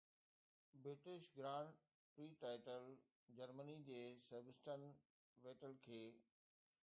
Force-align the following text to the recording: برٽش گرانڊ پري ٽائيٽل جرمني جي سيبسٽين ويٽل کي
برٽش 0.85 1.27
گرانڊ 1.37 1.75
پري 2.15 2.31
ٽائيٽل 2.45 2.87
جرمني 3.41 3.77
جي 3.89 4.01
سيبسٽين 4.31 4.89
ويٽل 5.47 5.77
کي 5.89 6.01